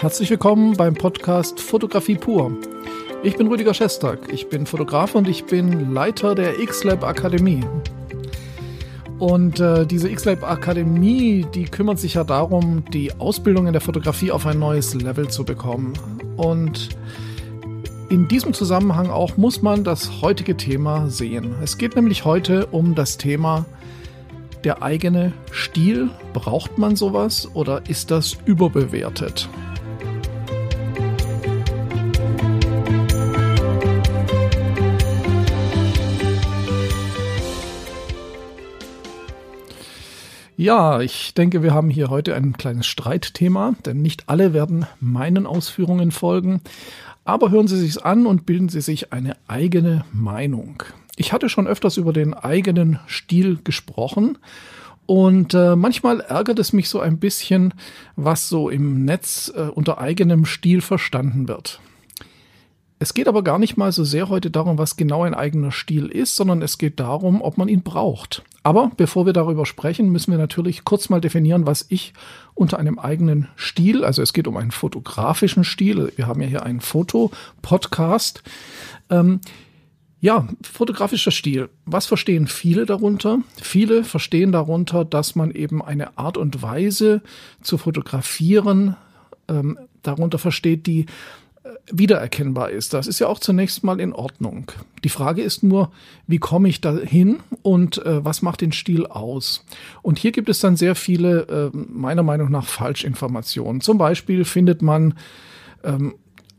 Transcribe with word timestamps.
Herzlich 0.00 0.30
willkommen 0.30 0.76
beim 0.76 0.94
Podcast 0.94 1.58
Fotografie 1.60 2.14
pur. 2.14 2.52
Ich 3.24 3.36
bin 3.36 3.48
Rüdiger 3.48 3.74
Schestag, 3.74 4.32
ich 4.32 4.48
bin 4.48 4.64
Fotograf 4.64 5.16
und 5.16 5.26
ich 5.26 5.44
bin 5.46 5.92
Leiter 5.92 6.36
der 6.36 6.60
X-Lab 6.60 7.02
Akademie. 7.02 7.64
Und 9.18 9.58
äh, 9.58 9.84
diese 9.84 10.08
X-Lab 10.08 10.48
Akademie, 10.48 11.44
die 11.52 11.64
kümmert 11.64 11.98
sich 11.98 12.14
ja 12.14 12.22
darum, 12.22 12.84
die 12.92 13.12
Ausbildung 13.18 13.66
in 13.66 13.72
der 13.72 13.82
Fotografie 13.82 14.30
auf 14.30 14.46
ein 14.46 14.60
neues 14.60 14.94
Level 14.94 15.26
zu 15.26 15.44
bekommen. 15.44 15.94
Und 16.36 16.90
in 18.08 18.28
diesem 18.28 18.52
Zusammenhang 18.54 19.10
auch 19.10 19.36
muss 19.36 19.62
man 19.62 19.82
das 19.82 20.22
heutige 20.22 20.56
Thema 20.56 21.10
sehen. 21.10 21.56
Es 21.60 21.76
geht 21.76 21.96
nämlich 21.96 22.24
heute 22.24 22.66
um 22.66 22.94
das 22.94 23.16
Thema 23.16 23.66
der 24.62 24.80
eigene 24.80 25.32
Stil. 25.50 26.08
Braucht 26.34 26.78
man 26.78 26.94
sowas 26.94 27.48
oder 27.52 27.82
ist 27.88 28.12
das 28.12 28.36
überbewertet? 28.44 29.48
Ja, 40.60 41.00
ich 41.00 41.34
denke, 41.34 41.62
wir 41.62 41.72
haben 41.72 41.88
hier 41.88 42.10
heute 42.10 42.34
ein 42.34 42.54
kleines 42.54 42.88
Streitthema, 42.88 43.76
denn 43.86 44.02
nicht 44.02 44.24
alle 44.26 44.52
werden 44.52 44.86
meinen 44.98 45.46
Ausführungen 45.46 46.10
folgen. 46.10 46.62
Aber 47.24 47.52
hören 47.52 47.68
Sie 47.68 47.78
sich's 47.78 47.96
an 47.96 48.26
und 48.26 48.44
bilden 48.44 48.68
Sie 48.68 48.80
sich 48.80 49.12
eine 49.12 49.36
eigene 49.46 50.04
Meinung. 50.12 50.82
Ich 51.14 51.32
hatte 51.32 51.48
schon 51.48 51.68
öfters 51.68 51.96
über 51.96 52.12
den 52.12 52.34
eigenen 52.34 52.98
Stil 53.06 53.60
gesprochen 53.62 54.36
und 55.06 55.54
äh, 55.54 55.76
manchmal 55.76 56.18
ärgert 56.18 56.58
es 56.58 56.72
mich 56.72 56.88
so 56.88 56.98
ein 56.98 57.18
bisschen, 57.18 57.72
was 58.16 58.48
so 58.48 58.68
im 58.68 59.04
Netz 59.04 59.52
äh, 59.54 59.60
unter 59.60 59.98
eigenem 59.98 60.44
Stil 60.44 60.80
verstanden 60.80 61.46
wird. 61.46 61.78
Es 63.00 63.14
geht 63.14 63.28
aber 63.28 63.44
gar 63.44 63.60
nicht 63.60 63.76
mal 63.76 63.92
so 63.92 64.02
sehr 64.02 64.28
heute 64.28 64.50
darum, 64.50 64.76
was 64.76 64.96
genau 64.96 65.22
ein 65.22 65.34
eigener 65.34 65.70
Stil 65.70 66.06
ist, 66.06 66.34
sondern 66.34 66.62
es 66.62 66.78
geht 66.78 66.98
darum, 66.98 67.40
ob 67.42 67.56
man 67.56 67.68
ihn 67.68 67.82
braucht. 67.82 68.42
Aber 68.64 68.90
bevor 68.96 69.24
wir 69.24 69.32
darüber 69.32 69.66
sprechen, 69.66 70.10
müssen 70.10 70.32
wir 70.32 70.38
natürlich 70.38 70.84
kurz 70.84 71.08
mal 71.08 71.20
definieren, 71.20 71.64
was 71.66 71.86
ich 71.88 72.12
unter 72.54 72.78
einem 72.78 72.98
eigenen 72.98 73.48
Stil, 73.54 74.04
also 74.04 74.20
es 74.20 74.32
geht 74.32 74.48
um 74.48 74.56
einen 74.56 74.72
fotografischen 74.72 75.62
Stil, 75.62 76.12
wir 76.16 76.26
haben 76.26 76.40
ja 76.40 76.48
hier 76.48 76.62
einen 76.64 76.80
Foto-Podcast. 76.80 78.42
Ähm, 79.10 79.40
ja, 80.20 80.48
fotografischer 80.62 81.30
Stil. 81.30 81.68
Was 81.86 82.06
verstehen 82.06 82.48
viele 82.48 82.84
darunter? 82.84 83.38
Viele 83.62 84.02
verstehen 84.02 84.50
darunter, 84.50 85.04
dass 85.04 85.36
man 85.36 85.52
eben 85.52 85.80
eine 85.80 86.18
Art 86.18 86.36
und 86.36 86.60
Weise 86.60 87.22
zu 87.62 87.78
fotografieren 87.78 88.96
ähm, 89.46 89.78
darunter 90.02 90.38
versteht, 90.38 90.88
die 90.88 91.06
wiedererkennbar 91.90 92.70
ist. 92.70 92.94
Das 92.94 93.06
ist 93.06 93.18
ja 93.18 93.28
auch 93.28 93.38
zunächst 93.38 93.84
mal 93.84 94.00
in 94.00 94.12
Ordnung. 94.12 94.72
Die 95.04 95.08
Frage 95.08 95.42
ist 95.42 95.62
nur, 95.62 95.90
wie 96.26 96.38
komme 96.38 96.68
ich 96.68 96.80
da 96.80 96.96
hin 96.96 97.40
und 97.62 98.04
äh, 98.04 98.24
was 98.24 98.42
macht 98.42 98.60
den 98.60 98.72
Stil 98.72 99.06
aus? 99.06 99.64
Und 100.02 100.18
hier 100.18 100.32
gibt 100.32 100.48
es 100.48 100.60
dann 100.60 100.76
sehr 100.76 100.94
viele, 100.94 101.72
äh, 101.72 101.76
meiner 101.76 102.22
Meinung 102.22 102.50
nach, 102.50 102.66
Falschinformationen. 102.66 103.80
Zum 103.80 103.98
Beispiel 103.98 104.44
findet 104.44 104.82
man 104.82 105.14
ähm, 105.84 106.14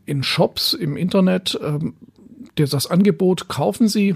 in 0.06 0.24
Shops 0.24 0.74
im 0.74 0.98
Internet 0.98 1.60
ähm, 1.62 1.96
das 2.56 2.88
Angebot, 2.88 3.48
kaufen 3.48 3.88
Sie 3.88 4.16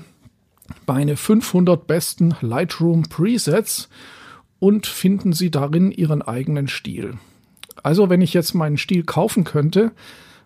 meine 0.86 1.16
500 1.16 1.88
besten 1.88 2.36
Lightroom 2.41 3.03
Presets 3.03 3.89
und 4.59 4.86
finden 4.88 5.34
Sie 5.34 5.52
darin 5.52 5.91
Ihren 5.91 6.22
eigenen 6.22 6.67
Stil. 6.67 7.16
Also 7.81 8.09
wenn 8.09 8.22
ich 8.22 8.34
jetzt 8.34 8.53
meinen 8.53 8.78
Stil 8.78 9.03
kaufen 9.03 9.44
könnte, 9.44 9.91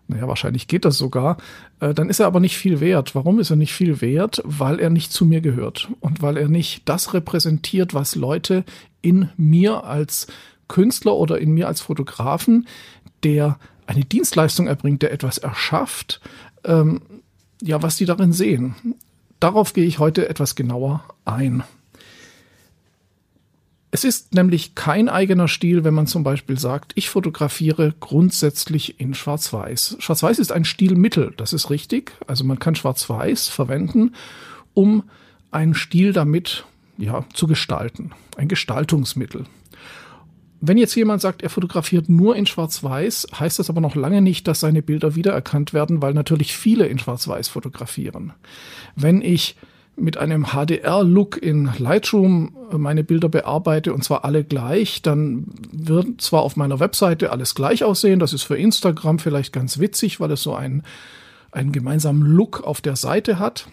naja, 0.08 0.26
wahrscheinlich 0.26 0.68
geht 0.68 0.84
das 0.84 0.96
sogar, 0.96 1.36
äh, 1.80 1.92
dann 1.94 2.08
ist 2.08 2.18
er 2.18 2.26
aber 2.26 2.40
nicht 2.40 2.56
viel 2.56 2.80
wert. 2.80 3.14
Warum 3.14 3.38
ist 3.38 3.50
er 3.50 3.56
nicht 3.56 3.74
viel 3.74 4.00
wert? 4.00 4.42
Weil 4.44 4.80
er 4.80 4.90
nicht 4.90 5.12
zu 5.12 5.26
mir 5.26 5.42
gehört 5.42 5.88
und 6.00 6.22
weil 6.22 6.38
er 6.38 6.48
nicht 6.48 6.82
das 6.86 7.14
repräsentiert, 7.14 7.94
was 7.94 8.14
Leute 8.14 8.64
in 9.02 9.28
mir 9.36 9.84
als 9.84 10.26
Künstler 10.66 11.14
oder 11.14 11.38
in 11.38 11.52
mir 11.52 11.68
als 11.68 11.82
Fotografen, 11.82 12.66
der 13.22 13.58
eine 13.86 14.04
Dienstleistung 14.04 14.66
erbringt, 14.66 15.02
der 15.02 15.12
etwas 15.12 15.38
erschafft, 15.38 16.20
ähm, 16.64 17.02
ja, 17.62 17.82
was 17.82 17.96
die 17.96 18.04
darin 18.04 18.32
sehen. 18.32 18.74
Darauf 19.40 19.72
gehe 19.72 19.86
ich 19.86 19.98
heute 19.98 20.28
etwas 20.28 20.54
genauer 20.54 21.04
ein. 21.24 21.64
Es 23.90 24.04
ist 24.04 24.34
nämlich 24.34 24.74
kein 24.74 25.08
eigener 25.08 25.48
Stil, 25.48 25.82
wenn 25.82 25.94
man 25.94 26.06
zum 26.06 26.22
Beispiel 26.22 26.58
sagt, 26.58 26.92
ich 26.94 27.08
fotografiere 27.08 27.94
grundsätzlich 28.00 29.00
in 29.00 29.14
Schwarz-Weiß. 29.14 29.96
Schwarz-Weiß 29.98 30.38
ist 30.38 30.52
ein 30.52 30.66
Stilmittel, 30.66 31.32
das 31.36 31.54
ist 31.54 31.70
richtig. 31.70 32.12
Also 32.26 32.44
man 32.44 32.58
kann 32.58 32.74
Schwarz-Weiß 32.74 33.48
verwenden, 33.48 34.14
um 34.74 35.04
einen 35.50 35.74
Stil 35.74 36.12
damit 36.12 36.66
ja, 36.98 37.24
zu 37.32 37.46
gestalten. 37.46 38.10
Ein 38.36 38.48
Gestaltungsmittel. 38.48 39.44
Wenn 40.60 40.76
jetzt 40.76 40.96
jemand 40.96 41.22
sagt, 41.22 41.42
er 41.42 41.50
fotografiert 41.50 42.08
nur 42.08 42.36
in 42.36 42.44
Schwarz-Weiß, 42.44 43.28
heißt 43.38 43.58
das 43.58 43.70
aber 43.70 43.80
noch 43.80 43.94
lange 43.94 44.20
nicht, 44.20 44.48
dass 44.48 44.60
seine 44.60 44.82
Bilder 44.82 45.14
wiedererkannt 45.14 45.72
werden, 45.72 46.02
weil 46.02 46.14
natürlich 46.14 46.54
viele 46.54 46.86
in 46.86 46.98
Schwarz-Weiß 46.98 47.48
fotografieren. 47.48 48.32
Wenn 48.96 49.22
ich 49.22 49.56
mit 50.00 50.16
einem 50.16 50.46
HDR-Look 50.46 51.42
in 51.42 51.70
Lightroom 51.78 52.56
meine 52.72 53.04
Bilder 53.04 53.28
bearbeite 53.28 53.92
und 53.92 54.04
zwar 54.04 54.24
alle 54.24 54.44
gleich, 54.44 55.02
dann 55.02 55.46
wird 55.72 56.20
zwar 56.20 56.42
auf 56.42 56.56
meiner 56.56 56.80
Webseite 56.80 57.30
alles 57.30 57.54
gleich 57.54 57.84
aussehen. 57.84 58.18
Das 58.20 58.32
ist 58.32 58.42
für 58.42 58.56
Instagram 58.56 59.18
vielleicht 59.18 59.52
ganz 59.52 59.78
witzig, 59.78 60.20
weil 60.20 60.30
es 60.32 60.42
so 60.42 60.54
einen, 60.54 60.82
einen 61.50 61.72
gemeinsamen 61.72 62.22
Look 62.22 62.62
auf 62.62 62.80
der 62.80 62.96
Seite 62.96 63.38
hat. 63.38 63.68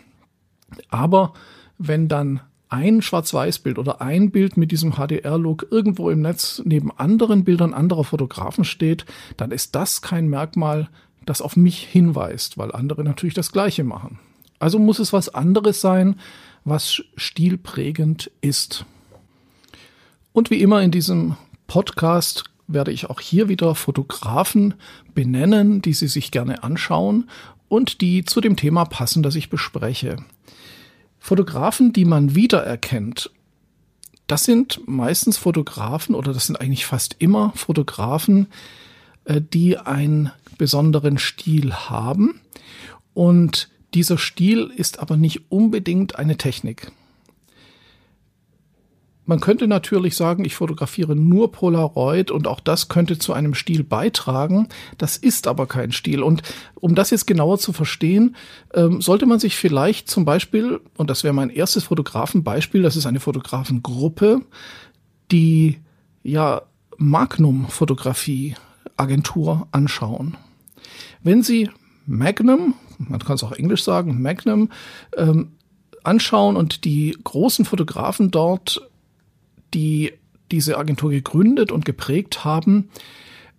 Aber 0.90 1.34
wenn 1.78 2.08
dann 2.08 2.42
ein 2.70 3.02
Schwarz-Weiß-Bild 3.02 3.78
oder 3.78 4.02
ein 4.02 4.32
Bild 4.32 4.58
mit 4.58 4.72
diesem 4.72 4.94
HDR-Look 4.94 5.68
irgendwo 5.70 6.10
im 6.10 6.22
Netz 6.22 6.62
neben 6.66 6.92
anderen 6.92 7.44
Bildern 7.44 7.74
anderer 7.74 8.04
Fotografen 8.04 8.64
steht, 8.64 9.06
dann 9.38 9.52
ist 9.52 9.76
das 9.76 10.02
kein 10.02 10.28
Merkmal, 10.28 10.90
das 11.26 11.42
auf 11.42 11.56
mich 11.56 11.80
hinweist, 11.80 12.58
weil 12.58 12.72
andere 12.72 13.04
natürlich 13.04 13.34
das 13.34 13.52
Gleiche 13.52 13.84
machen. 13.84 14.20
Also 14.60 14.80
muss 14.80 15.00
es 15.00 15.14
was 15.14 15.30
anderes 15.30 15.82
sein, 15.82 16.20
was 16.64 17.04
stilprägend 17.16 18.32
ist. 18.42 18.86
Und 20.34 20.50
wie 20.50 20.62
immer 20.62 20.82
in 20.82 20.92
diesem 20.92 21.38
Podcast 21.68 22.46
werde 22.68 22.92
ich 22.92 23.10
auch 23.10 23.20
hier 23.20 23.48
wieder 23.48 23.76
Fotografen 23.76 24.74
benennen, 25.14 25.82
die 25.82 25.94
Sie 25.94 26.08
sich 26.08 26.32
gerne 26.32 26.64
anschauen 26.64 27.30
und 27.68 28.02
die 28.02 28.26
zu 28.26 28.42
dem 28.42 28.56
Thema 28.56 28.86
passen, 28.86 29.24
das 29.24 29.36
ich 29.36 29.50
bespreche. 29.50 30.18
Fotografen, 31.20 31.94
die 31.94 32.06
man 32.06 32.36
wiedererkennt, 32.36 33.32
das 34.28 34.44
sind 34.44 34.82
meistens 34.88 35.38
Fotografen 35.38 36.16
oder 36.16 36.34
das 36.34 36.48
sind 36.48 36.60
eigentlich 36.60 36.86
fast 36.86 37.16
immer 37.20 37.52
Fotografen, 37.56 38.48
äh, 39.26 39.42
die 39.42 39.78
einen 39.78 40.32
besonderen 40.58 41.18
Stil 41.18 41.74
haben 41.74 42.42
und 43.14 43.70
dieser 43.96 44.18
Stil 44.18 44.72
ist 44.76 45.00
aber 45.00 45.18
nicht 45.18 45.50
unbedingt 45.50 46.18
eine 46.18 46.38
Technik. 46.38 46.92
Man 49.28 49.40
könnte 49.40 49.68
natürlich 49.68 50.16
sagen, 50.16 50.46
ich 50.46 50.56
fotografiere 50.56 51.16
nur 51.16 51.52
Polaroid 51.52 52.30
und 52.30 52.48
auch 52.48 52.60
das 52.60 52.90
könnte 52.90 53.18
zu 53.18 53.34
einem 53.34 53.56
Stil 53.56 53.84
beitragen. 53.84 54.68
Das 55.00 55.18
ist 55.18 55.48
aber 55.48 55.66
kein 55.66 55.92
Stil. 55.92 56.22
Und 56.22 56.44
um 56.76 56.94
das 56.94 57.10
jetzt 57.10 57.26
genauer 57.26 57.58
zu 57.58 57.74
verstehen, 57.74 58.36
ähm, 58.76 59.02
sollte 59.02 59.26
man 59.26 59.40
sich 59.40 59.56
vielleicht 59.56 60.10
zum 60.12 60.26
Beispiel, 60.26 60.80
und 60.96 61.10
das 61.10 61.24
wäre 61.24 61.34
mein 61.34 61.50
erstes 61.50 61.86
Fotografenbeispiel, 61.86 62.84
das 62.84 62.96
ist 62.96 63.08
eine 63.08 63.20
Fotografengruppe, 63.20 64.42
die 65.32 65.80
ja 66.22 66.62
Magnum 66.98 67.68
Fotografie 67.68 68.54
Agentur 68.96 69.68
anschauen. 69.72 70.38
Wenn 71.24 71.42
Sie 71.42 71.72
Magnum, 72.06 72.76
man 72.98 73.20
kann 73.20 73.36
es 73.36 73.44
auch 73.44 73.52
Englisch 73.52 73.84
sagen, 73.84 74.22
Magnum, 74.22 74.70
ähm, 75.18 75.52
anschauen 76.04 76.56
und 76.56 76.86
die 76.86 77.18
großen 77.24 77.66
Fotografen 77.66 78.32
dort, 78.32 78.88
die 79.74 80.14
diese 80.52 80.78
Agentur 80.78 81.10
gegründet 81.10 81.72
und 81.72 81.86
geprägt 81.86 82.46
haben, 82.46 82.90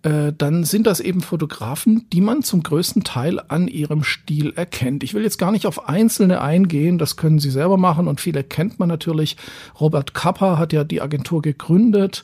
äh, 0.03 0.31
dann 0.37 0.63
sind 0.63 0.87
das 0.87 0.99
eben 0.99 1.21
Fotografen, 1.21 2.05
die 2.13 2.21
man 2.21 2.43
zum 2.43 2.63
größten 2.63 3.03
Teil 3.03 3.39
an 3.39 3.67
ihrem 3.67 4.03
Stil 4.03 4.53
erkennt. 4.55 5.03
Ich 5.03 5.13
will 5.13 5.23
jetzt 5.23 5.37
gar 5.37 5.51
nicht 5.51 5.65
auf 5.65 5.89
einzelne 5.89 6.41
eingehen, 6.41 6.97
das 6.97 7.17
können 7.17 7.39
Sie 7.39 7.49
selber 7.49 7.77
machen 7.77 8.07
und 8.07 8.21
viele 8.21 8.43
kennt 8.43 8.79
man 8.79 8.89
natürlich. 8.89 9.37
Robert 9.79 10.13
Kappa 10.13 10.57
hat 10.57 10.71
ja 10.71 10.83
die 10.83 11.01
Agentur 11.01 11.41
gegründet. 11.41 12.23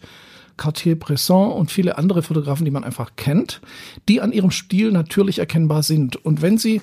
Cartier-Bresson 0.58 1.52
und 1.52 1.72
viele 1.72 1.98
andere 1.98 2.22
Fotografen, 2.22 2.66
die 2.66 2.72
man 2.72 2.84
einfach 2.84 3.12
kennt, 3.16 3.62
die 4.08 4.22
an 4.22 4.32
ihrem 4.32 4.52
Stil 4.52 4.92
natürlich 4.92 5.40
erkennbar 5.40 5.84
sind. 5.84 6.16
Und 6.18 6.42
wenn 6.42 6.58
Sie 6.58 6.82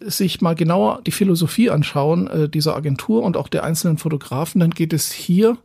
sich 0.00 0.40
mal 0.40 0.54
genauer 0.54 1.00
die 1.06 1.12
Philosophie 1.12 1.70
anschauen 1.70 2.26
äh, 2.26 2.48
dieser 2.48 2.76
Agentur 2.76 3.22
und 3.22 3.36
auch 3.36 3.48
der 3.48 3.64
einzelnen 3.64 3.98
Fotografen, 3.98 4.60
dann 4.60 4.70
geht 4.70 4.92
es 4.92 5.12
hier 5.12 5.58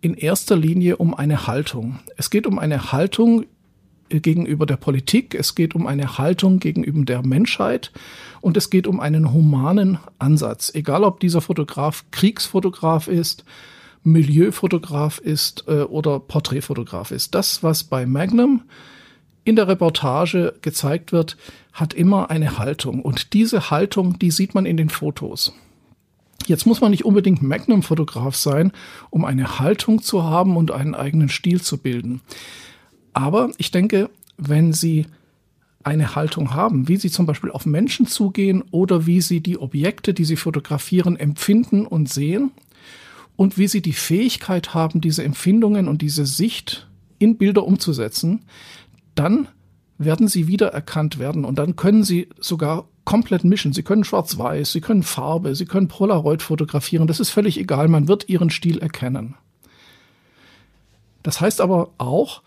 in 0.00 0.14
erster 0.14 0.56
Linie 0.56 0.96
um 0.96 1.14
eine 1.14 1.46
Haltung. 1.46 2.00
Es 2.16 2.30
geht 2.30 2.46
um 2.46 2.58
eine 2.58 2.92
Haltung 2.92 3.46
gegenüber 4.08 4.66
der 4.66 4.76
Politik, 4.76 5.34
es 5.34 5.54
geht 5.54 5.74
um 5.74 5.86
eine 5.86 6.18
Haltung 6.18 6.58
gegenüber 6.60 7.04
der 7.04 7.26
Menschheit 7.26 7.90
und 8.40 8.56
es 8.56 8.70
geht 8.70 8.86
um 8.86 9.00
einen 9.00 9.32
humanen 9.32 9.98
Ansatz. 10.18 10.70
Egal 10.74 11.04
ob 11.04 11.20
dieser 11.20 11.40
Fotograf 11.40 12.04
Kriegsfotograf 12.10 13.08
ist, 13.08 13.44
Milieufotograf 14.04 15.18
ist 15.18 15.64
äh, 15.66 15.82
oder 15.82 16.20
Porträtfotograf 16.20 17.10
ist. 17.10 17.34
Das, 17.34 17.62
was 17.62 17.84
bei 17.84 18.06
Magnum 18.06 18.62
in 19.44 19.56
der 19.56 19.66
Reportage 19.66 20.54
gezeigt 20.62 21.12
wird, 21.12 21.36
hat 21.72 21.94
immer 21.94 22.30
eine 22.30 22.58
Haltung. 22.58 23.02
Und 23.02 23.32
diese 23.32 23.70
Haltung, 23.70 24.18
die 24.18 24.30
sieht 24.30 24.54
man 24.54 24.66
in 24.66 24.76
den 24.76 24.90
Fotos. 24.90 25.52
Jetzt 26.46 26.66
muss 26.66 26.80
man 26.82 26.90
nicht 26.90 27.04
unbedingt 27.04 27.42
Magnum-Fotograf 27.42 28.36
sein, 28.36 28.72
um 29.10 29.24
eine 29.24 29.58
Haltung 29.58 30.02
zu 30.02 30.22
haben 30.22 30.56
und 30.56 30.70
einen 30.70 30.94
eigenen 30.94 31.30
Stil 31.30 31.62
zu 31.62 31.78
bilden. 31.78 32.20
Aber 33.14 33.50
ich 33.56 33.70
denke, 33.70 34.10
wenn 34.36 34.72
Sie 34.72 35.06
eine 35.82 36.14
Haltung 36.14 36.52
haben, 36.54 36.88
wie 36.88 36.96
Sie 36.96 37.10
zum 37.10 37.24
Beispiel 37.24 37.50
auf 37.50 37.64
Menschen 37.64 38.06
zugehen 38.06 38.62
oder 38.70 39.06
wie 39.06 39.20
Sie 39.20 39.40
die 39.40 39.58
Objekte, 39.58 40.12
die 40.12 40.24
Sie 40.24 40.36
fotografieren, 40.36 41.16
empfinden 41.16 41.86
und 41.86 42.10
sehen 42.10 42.50
und 43.36 43.58
wie 43.58 43.68
Sie 43.68 43.82
die 43.82 43.92
Fähigkeit 43.92 44.74
haben, 44.74 45.00
diese 45.00 45.24
Empfindungen 45.24 45.88
und 45.88 46.02
diese 46.02 46.26
Sicht 46.26 46.88
in 47.18 47.36
Bilder 47.36 47.64
umzusetzen, 47.64 48.44
dann 49.14 49.48
werden 49.98 50.28
Sie 50.28 50.46
wiedererkannt 50.46 51.18
werden 51.18 51.44
und 51.44 51.58
dann 51.58 51.76
können 51.76 52.04
Sie 52.04 52.28
sogar 52.38 52.88
komplett 53.04 53.44
mischen. 53.44 53.72
Sie 53.72 53.82
können 53.82 54.04
schwarz-weiß, 54.04 54.72
Sie 54.72 54.80
können 54.80 55.02
Farbe, 55.02 55.54
Sie 55.54 55.66
können 55.66 55.88
Polaroid 55.88 56.42
fotografieren. 56.42 57.06
Das 57.06 57.20
ist 57.20 57.30
völlig 57.30 57.58
egal. 57.58 57.88
Man 57.88 58.08
wird 58.08 58.28
Ihren 58.28 58.50
Stil 58.50 58.78
erkennen. 58.78 59.34
Das 61.22 61.40
heißt 61.40 61.60
aber 61.60 61.90
auch, 61.98 62.42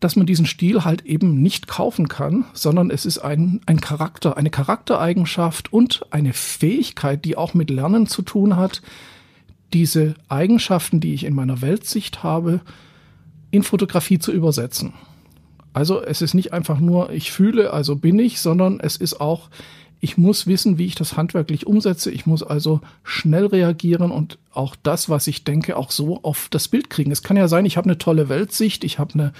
dass 0.00 0.16
man 0.16 0.26
diesen 0.26 0.46
Stil 0.46 0.84
halt 0.84 1.04
eben 1.04 1.42
nicht 1.42 1.66
kaufen 1.66 2.08
kann, 2.08 2.46
sondern 2.54 2.90
es 2.90 3.04
ist 3.04 3.18
ein, 3.18 3.60
ein 3.66 3.80
Charakter, 3.80 4.36
eine 4.36 4.50
Charaktereigenschaft 4.50 5.72
und 5.72 6.06
eine 6.10 6.32
Fähigkeit, 6.32 7.24
die 7.24 7.36
auch 7.36 7.52
mit 7.52 7.68
Lernen 7.68 8.06
zu 8.06 8.22
tun 8.22 8.56
hat, 8.56 8.80
diese 9.72 10.14
Eigenschaften, 10.28 11.00
die 11.00 11.14
ich 11.14 11.24
in 11.24 11.34
meiner 11.34 11.62
Weltsicht 11.62 12.22
habe, 12.22 12.60
in 13.50 13.62
Fotografie 13.62 14.18
zu 14.18 14.32
übersetzen. 14.32 14.92
Also 15.72 16.02
es 16.02 16.22
ist 16.22 16.34
nicht 16.34 16.52
einfach 16.52 16.80
nur, 16.80 17.10
ich 17.10 17.30
fühle, 17.30 17.72
also 17.72 17.96
bin 17.96 18.18
ich, 18.18 18.40
sondern 18.40 18.80
es 18.80 18.96
ist 18.96 19.20
auch, 19.20 19.48
ich 20.00 20.16
muss 20.16 20.46
wissen, 20.46 20.78
wie 20.78 20.86
ich 20.86 20.94
das 20.94 21.16
handwerklich 21.16 21.66
umsetze. 21.66 22.10
Ich 22.10 22.26
muss 22.26 22.42
also 22.42 22.80
schnell 23.04 23.46
reagieren 23.46 24.10
und 24.10 24.38
auch 24.52 24.74
das, 24.82 25.08
was 25.08 25.26
ich 25.26 25.44
denke, 25.44 25.76
auch 25.76 25.90
so 25.90 26.22
auf 26.22 26.48
das 26.50 26.68
Bild 26.68 26.90
kriegen. 26.90 27.12
Es 27.12 27.22
kann 27.22 27.36
ja 27.36 27.48
sein, 27.48 27.66
ich 27.66 27.76
habe 27.76 27.84
eine 27.84 27.98
tolle 27.98 28.28
Weltsicht, 28.28 28.82
ich 28.82 28.98
habe 28.98 29.14
einen 29.14 29.32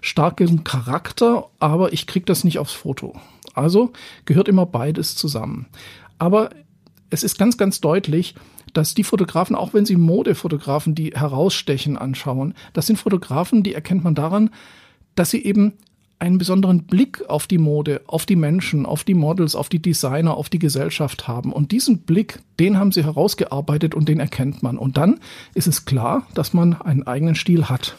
starken 0.00 0.64
Charakter, 0.64 1.48
aber 1.58 1.92
ich 1.92 2.06
kriege 2.06 2.26
das 2.26 2.44
nicht 2.44 2.58
aufs 2.58 2.72
Foto. 2.72 3.14
Also 3.54 3.92
gehört 4.24 4.48
immer 4.48 4.66
beides 4.66 5.16
zusammen. 5.16 5.66
Aber 6.18 6.50
es 7.14 7.22
ist 7.22 7.38
ganz, 7.38 7.56
ganz 7.56 7.80
deutlich, 7.80 8.34
dass 8.72 8.94
die 8.94 9.04
Fotografen, 9.04 9.56
auch 9.56 9.72
wenn 9.72 9.86
sie 9.86 9.96
Modefotografen, 9.96 10.94
die 10.94 11.12
herausstechen, 11.12 11.96
anschauen, 11.96 12.54
das 12.72 12.86
sind 12.86 12.96
Fotografen, 12.96 13.62
die 13.62 13.72
erkennt 13.72 14.04
man 14.04 14.14
daran, 14.14 14.50
dass 15.14 15.30
sie 15.30 15.44
eben 15.44 15.74
einen 16.18 16.38
besonderen 16.38 16.84
Blick 16.84 17.22
auf 17.28 17.46
die 17.46 17.58
Mode, 17.58 18.02
auf 18.06 18.26
die 18.26 18.36
Menschen, 18.36 18.86
auf 18.86 19.04
die 19.04 19.14
Models, 19.14 19.54
auf 19.54 19.68
die 19.68 19.80
Designer, 19.80 20.36
auf 20.36 20.48
die 20.48 20.58
Gesellschaft 20.58 21.28
haben. 21.28 21.52
Und 21.52 21.70
diesen 21.70 21.98
Blick, 21.98 22.40
den 22.58 22.78
haben 22.78 22.92
sie 22.92 23.04
herausgearbeitet 23.04 23.94
und 23.94 24.08
den 24.08 24.20
erkennt 24.20 24.62
man. 24.62 24.78
Und 24.78 24.96
dann 24.96 25.20
ist 25.54 25.66
es 25.66 25.84
klar, 25.84 26.26
dass 26.34 26.52
man 26.52 26.80
einen 26.80 27.06
eigenen 27.06 27.34
Stil 27.34 27.68
hat. 27.68 27.96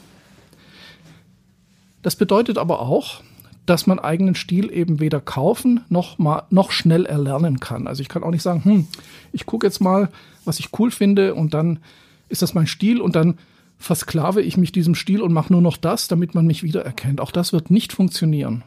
Das 2.02 2.16
bedeutet 2.16 2.58
aber 2.58 2.82
auch, 2.82 3.22
dass 3.66 3.88
man 3.88 4.00
eigenen 4.00 4.36
Stil 4.36 4.72
eben 4.72 5.00
weder 5.00 5.20
kaufen 5.20 5.82
noch 5.90 6.18
mal 6.18 6.44
noch 6.50 6.72
schnell 6.72 7.06
erlernen 7.06 7.60
kann. 7.60 7.88
Also 7.88 8.02
ich 8.02 8.10
kann 8.10 8.24
auch 8.24 8.32
nicht 8.32 8.44
sagen, 8.44 8.64
hm, 8.64 8.88
ich 9.32 9.46
gucke 9.46 9.66
jetzt 9.66 9.82
mal, 9.82 10.10
was 10.44 10.60
ich 10.60 10.70
cool 10.78 10.92
finde 10.92 11.34
und 11.36 11.54
dann 11.54 11.80
ist 12.30 12.42
das 12.42 12.54
mein 12.54 12.68
Stil 12.68 13.02
und 13.02 13.16
dann 13.16 13.38
versklave 13.78 14.42
ich 14.42 14.58
mich 14.58 14.72
diesem 14.72 14.96
Stil 14.96 15.22
und 15.22 15.34
mache 15.34 15.52
nur 15.52 15.62
noch 15.62 15.78
das, 15.78 16.08
damit 16.08 16.36
man 16.36 16.46
mich 16.46 16.64
wiedererkennt. 16.64 17.20
Auch 17.20 17.32
das 17.32 17.54
wird 17.54 17.72
nicht 17.72 17.94
funktionieren. 17.94 18.64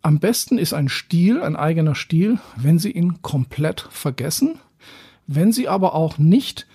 Am 0.00 0.20
besten 0.20 0.58
ist 0.58 0.72
ein 0.72 0.88
Stil, 0.88 1.42
ein 1.42 1.56
eigener 1.56 1.94
Stil, 1.94 2.38
wenn 2.56 2.78
Sie 2.78 2.92
ihn 2.92 3.20
komplett 3.20 3.86
vergessen, 3.90 4.58
wenn 5.26 5.52
Sie 5.52 5.68
aber 5.68 5.94
auch 5.94 6.18
nicht 6.18 6.66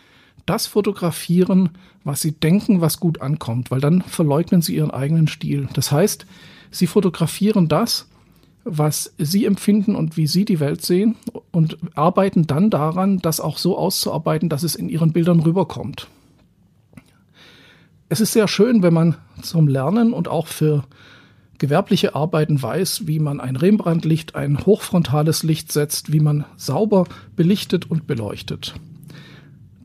das 0.45 0.67
fotografieren, 0.67 1.69
was 2.03 2.21
Sie 2.21 2.31
denken, 2.31 2.81
was 2.81 2.99
gut 2.99 3.21
ankommt, 3.21 3.71
weil 3.71 3.79
dann 3.79 4.01
verleugnen 4.01 4.61
Sie 4.61 4.75
Ihren 4.75 4.91
eigenen 4.91 5.27
Stil. 5.27 5.69
Das 5.73 5.91
heißt, 5.91 6.25
Sie 6.71 6.87
fotografieren 6.87 7.67
das, 7.67 8.07
was 8.65 9.13
Sie 9.17 9.45
empfinden 9.45 9.95
und 9.95 10.17
wie 10.17 10.27
Sie 10.27 10.45
die 10.45 10.59
Welt 10.59 10.83
sehen 10.83 11.15
und 11.51 11.77
arbeiten 11.95 12.47
dann 12.47 12.69
daran, 12.69 13.19
das 13.19 13.39
auch 13.39 13.57
so 13.57 13.77
auszuarbeiten, 13.77 14.49
dass 14.49 14.63
es 14.63 14.75
in 14.75 14.89
Ihren 14.89 15.13
Bildern 15.13 15.39
rüberkommt. 15.39 16.07
Es 18.09 18.21
ist 18.21 18.33
sehr 18.33 18.47
schön, 18.47 18.83
wenn 18.83 18.93
man 18.93 19.15
zum 19.41 19.67
Lernen 19.67 20.13
und 20.13 20.27
auch 20.27 20.47
für 20.47 20.83
gewerbliche 21.57 22.15
Arbeiten 22.15 22.61
weiß, 22.61 23.07
wie 23.07 23.19
man 23.19 23.39
ein 23.39 23.55
Rembrandtlicht, 23.55 24.35
ein 24.35 24.65
hochfrontales 24.65 25.43
Licht 25.43 25.71
setzt, 25.71 26.11
wie 26.11 26.19
man 26.19 26.45
sauber 26.57 27.05
belichtet 27.35 27.89
und 27.89 28.05
beleuchtet. 28.05 28.75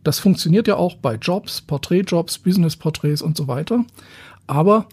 Das 0.04 0.18
funktioniert 0.18 0.68
ja 0.68 0.76
auch 0.76 0.96
bei 0.96 1.14
Jobs, 1.14 1.60
Porträtjobs, 1.60 2.38
Businessporträts 2.38 3.22
und 3.22 3.36
so 3.36 3.48
weiter. 3.48 3.84
Aber 4.46 4.86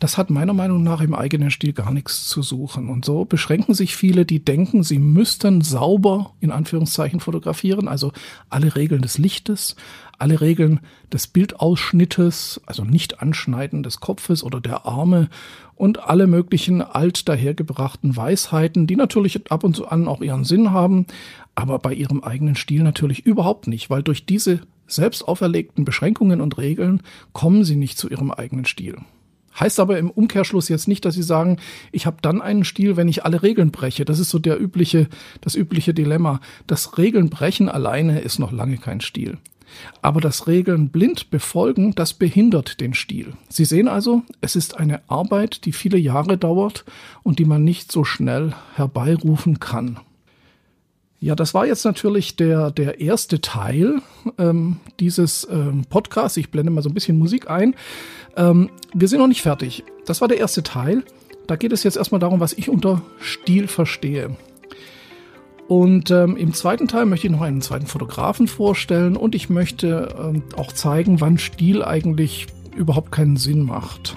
das 0.00 0.16
hat 0.16 0.30
meiner 0.30 0.54
Meinung 0.54 0.82
nach 0.82 1.02
im 1.02 1.14
eigenen 1.14 1.50
Stil 1.50 1.74
gar 1.74 1.92
nichts 1.92 2.26
zu 2.26 2.42
suchen. 2.42 2.88
Und 2.88 3.04
so 3.04 3.26
beschränken 3.26 3.74
sich 3.74 3.94
viele, 3.94 4.24
die 4.24 4.42
denken, 4.42 4.82
sie 4.82 4.98
müssten 4.98 5.60
sauber 5.60 6.32
in 6.40 6.50
Anführungszeichen 6.50 7.20
fotografieren, 7.20 7.86
also 7.86 8.12
alle 8.48 8.74
Regeln 8.76 9.02
des 9.02 9.18
Lichtes, 9.18 9.76
alle 10.18 10.40
Regeln 10.40 10.80
des 11.12 11.26
Bildausschnittes, 11.26 12.62
also 12.64 12.82
nicht 12.82 13.20
Anschneiden 13.20 13.82
des 13.82 14.00
Kopfes 14.00 14.42
oder 14.42 14.60
der 14.60 14.86
Arme 14.86 15.28
und 15.76 16.02
alle 16.02 16.26
möglichen 16.26 16.80
alt 16.80 17.28
dahergebrachten 17.28 18.16
Weisheiten, 18.16 18.86
die 18.86 18.96
natürlich 18.96 19.50
ab 19.50 19.64
und 19.64 19.76
zu 19.76 19.86
an 19.86 20.08
auch 20.08 20.22
ihren 20.22 20.44
Sinn 20.44 20.70
haben, 20.70 21.06
aber 21.54 21.78
bei 21.78 21.92
ihrem 21.92 22.24
eigenen 22.24 22.54
Stil 22.54 22.82
natürlich 22.82 23.26
überhaupt 23.26 23.66
nicht, 23.66 23.90
weil 23.90 24.02
durch 24.02 24.24
diese 24.24 24.60
selbst 24.86 25.28
auferlegten 25.28 25.84
Beschränkungen 25.84 26.40
und 26.40 26.56
Regeln 26.56 27.02
kommen 27.32 27.64
sie 27.64 27.76
nicht 27.76 27.98
zu 27.98 28.08
ihrem 28.08 28.30
eigenen 28.30 28.64
Stil. 28.64 28.96
Heißt 29.58 29.80
aber 29.80 29.98
im 29.98 30.10
Umkehrschluss 30.10 30.68
jetzt 30.68 30.88
nicht, 30.88 31.04
dass 31.04 31.14
Sie 31.14 31.22
sagen, 31.22 31.58
ich 31.92 32.06
habe 32.06 32.18
dann 32.22 32.40
einen 32.40 32.64
Stil, 32.64 32.96
wenn 32.96 33.08
ich 33.08 33.24
alle 33.24 33.42
Regeln 33.42 33.70
breche. 33.70 34.04
Das 34.04 34.18
ist 34.18 34.30
so 34.30 34.38
der 34.38 34.60
übliche, 34.60 35.08
das 35.40 35.54
übliche 35.54 35.92
Dilemma. 35.92 36.40
Das 36.66 36.98
Regeln 36.98 37.30
brechen 37.30 37.68
alleine 37.68 38.20
ist 38.20 38.38
noch 38.38 38.52
lange 38.52 38.78
kein 38.78 39.00
Stil. 39.00 39.38
Aber 40.02 40.20
das 40.20 40.46
Regeln 40.46 40.90
blind 40.90 41.30
befolgen, 41.30 41.94
das 41.94 42.14
behindert 42.14 42.80
den 42.80 42.94
Stil. 42.94 43.34
Sie 43.48 43.64
sehen 43.64 43.88
also, 43.88 44.22
es 44.40 44.56
ist 44.56 44.78
eine 44.78 45.00
Arbeit, 45.08 45.64
die 45.64 45.72
viele 45.72 45.98
Jahre 45.98 46.38
dauert 46.38 46.84
und 47.22 47.38
die 47.38 47.44
man 47.44 47.64
nicht 47.64 47.92
so 47.92 48.04
schnell 48.04 48.54
herbeirufen 48.74 49.60
kann. 49.60 49.98
Ja, 51.22 51.34
das 51.34 51.52
war 51.52 51.66
jetzt 51.66 51.84
natürlich 51.84 52.36
der, 52.36 52.70
der 52.70 52.98
erste 52.98 53.42
Teil 53.42 54.00
ähm, 54.38 54.76
dieses 54.98 55.46
ähm, 55.50 55.84
Podcasts. 55.88 56.38
Ich 56.38 56.50
blende 56.50 56.72
mal 56.72 56.80
so 56.80 56.88
ein 56.88 56.94
bisschen 56.94 57.18
Musik 57.18 57.50
ein. 57.50 57.74
Ähm, 58.36 58.70
wir 58.94 59.06
sind 59.06 59.18
noch 59.18 59.26
nicht 59.26 59.42
fertig. 59.42 59.84
Das 60.06 60.22
war 60.22 60.28
der 60.28 60.38
erste 60.38 60.62
Teil. 60.62 61.04
Da 61.46 61.56
geht 61.56 61.72
es 61.72 61.82
jetzt 61.82 61.98
erstmal 61.98 62.20
darum, 62.20 62.40
was 62.40 62.54
ich 62.54 62.70
unter 62.70 63.02
Stil 63.20 63.68
verstehe. 63.68 64.34
Und 65.68 66.10
ähm, 66.10 66.38
im 66.38 66.54
zweiten 66.54 66.88
Teil 66.88 67.04
möchte 67.04 67.26
ich 67.26 67.32
noch 67.32 67.42
einen 67.42 67.60
zweiten 67.60 67.86
Fotografen 67.86 68.48
vorstellen 68.48 69.14
und 69.14 69.34
ich 69.34 69.50
möchte 69.50 70.14
ähm, 70.18 70.42
auch 70.56 70.72
zeigen, 70.72 71.20
wann 71.20 71.36
Stil 71.36 71.84
eigentlich 71.84 72.46
überhaupt 72.74 73.12
keinen 73.12 73.36
Sinn 73.36 73.62
macht. 73.62 74.16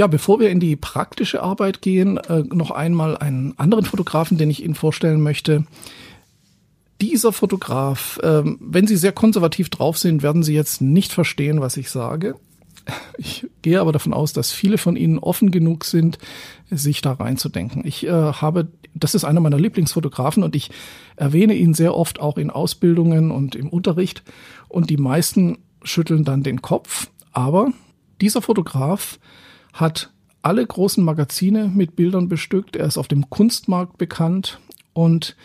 Ja, 0.00 0.06
bevor 0.06 0.40
wir 0.40 0.48
in 0.48 0.60
die 0.60 0.76
praktische 0.76 1.42
Arbeit 1.42 1.82
gehen, 1.82 2.16
äh, 2.16 2.42
noch 2.54 2.70
einmal 2.70 3.18
einen 3.18 3.52
anderen 3.58 3.84
Fotografen, 3.84 4.38
den 4.38 4.48
ich 4.48 4.64
Ihnen 4.64 4.74
vorstellen 4.74 5.20
möchte. 5.20 5.66
Dieser 7.02 7.34
Fotograf, 7.34 8.18
äh, 8.22 8.40
wenn 8.60 8.86
Sie 8.86 8.96
sehr 8.96 9.12
konservativ 9.12 9.68
drauf 9.68 9.98
sind, 9.98 10.22
werden 10.22 10.42
Sie 10.42 10.54
jetzt 10.54 10.80
nicht 10.80 11.12
verstehen, 11.12 11.60
was 11.60 11.76
ich 11.76 11.90
sage. 11.90 12.36
Ich 13.18 13.46
gehe 13.60 13.78
aber 13.78 13.92
davon 13.92 14.14
aus, 14.14 14.32
dass 14.32 14.52
viele 14.52 14.78
von 14.78 14.96
Ihnen 14.96 15.18
offen 15.18 15.50
genug 15.50 15.84
sind, 15.84 16.16
sich 16.70 17.02
da 17.02 17.12
reinzudenken. 17.12 17.86
Ich 17.86 18.06
äh, 18.06 18.10
habe, 18.10 18.68
das 18.94 19.14
ist 19.14 19.24
einer 19.24 19.40
meiner 19.40 19.60
Lieblingsfotografen 19.60 20.42
und 20.42 20.56
ich 20.56 20.70
erwähne 21.16 21.52
ihn 21.52 21.74
sehr 21.74 21.94
oft 21.94 22.20
auch 22.20 22.38
in 22.38 22.48
Ausbildungen 22.48 23.30
und 23.30 23.54
im 23.54 23.68
Unterricht 23.68 24.22
und 24.66 24.88
die 24.88 24.96
meisten 24.96 25.58
schütteln 25.82 26.24
dann 26.24 26.42
den 26.42 26.62
Kopf. 26.62 27.08
Aber 27.32 27.74
dieser 28.22 28.40
Fotograf 28.40 29.18
hat 29.72 30.10
alle 30.42 30.66
großen 30.66 31.04
Magazine 31.04 31.70
mit 31.74 31.96
Bildern 31.96 32.28
bestückt. 32.28 32.76
Er 32.76 32.86
ist 32.86 32.98
auf 32.98 33.08
dem 33.08 33.28
Kunstmarkt 33.30 33.98
bekannt 33.98 34.58
und 34.92 35.36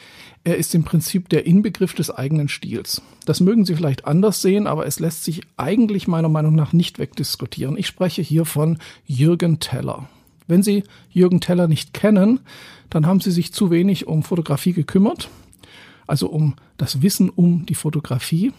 er 0.44 0.58
ist 0.58 0.76
im 0.76 0.84
Prinzip 0.84 1.28
der 1.30 1.46
Inbegriff 1.46 1.96
des 1.96 2.12
eigenen 2.12 2.50
Stils. 2.50 3.02
Das 3.26 3.40
mögen 3.40 3.66
Sie 3.66 3.76
vielleicht 3.76 4.06
anders 4.06 4.42
sehen, 4.42 4.68
aber 4.68 4.86
es 4.86 5.00
lässt 5.00 5.24
sich 5.24 5.42
eigentlich 5.58 6.08
meiner 6.08 6.30
Meinung 6.30 6.56
nach 6.56 6.72
nicht 6.72 7.00
wegdiskutieren. 7.00 7.78
Ich 7.78 7.88
spreche 7.88 8.22
hier 8.22 8.46
von 8.46 8.78
Jürgen 9.06 9.60
Teller. 9.60 10.08
Wenn 10.48 10.62
Sie 10.62 10.84
Jürgen 11.10 11.42
Teller 11.42 11.68
nicht 11.68 11.94
kennen, 11.94 12.42
dann 12.92 13.08
haben 13.08 13.20
Sie 13.22 13.32
sich 13.32 13.54
zu 13.54 13.72
wenig 13.72 14.08
um 14.08 14.22
Fotografie 14.22 14.74
gekümmert, 14.74 15.30
also 16.06 16.30
um 16.30 16.54
das 16.78 17.02
Wissen 17.02 17.30
um 17.30 17.66
die 17.66 17.74
Fotografie, 17.74 18.54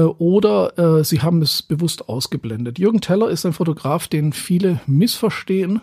oder 0.00 0.78
äh, 0.78 1.04
Sie 1.04 1.22
haben 1.22 1.42
es 1.42 1.62
bewusst 1.62 2.08
ausgeblendet. 2.08 2.78
Jürgen 2.78 3.00
Teller 3.00 3.28
ist 3.28 3.46
ein 3.46 3.52
Fotograf, 3.52 4.08
den 4.08 4.32
viele 4.32 4.80
missverstehen 4.86 5.80